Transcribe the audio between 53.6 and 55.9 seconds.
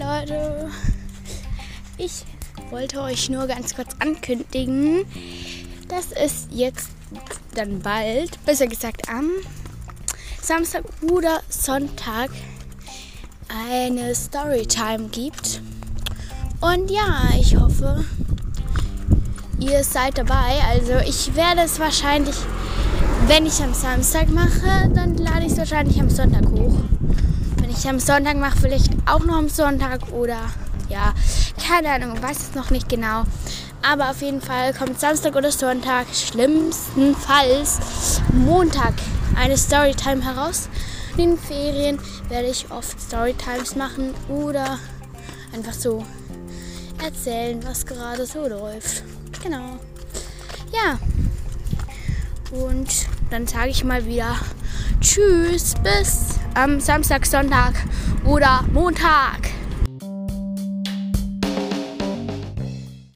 ich mal wieder Tschüss